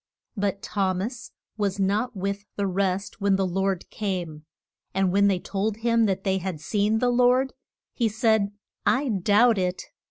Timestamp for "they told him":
5.27-6.07